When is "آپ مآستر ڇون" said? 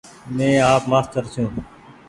0.73-1.51